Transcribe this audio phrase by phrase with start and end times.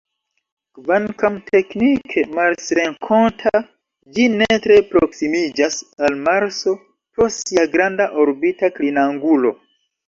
[0.77, 3.53] Kvankam teknike marsrenkonta,
[4.17, 9.57] ĝi ne tre proksimiĝas al Marso pro sia granda orbita klinangulo.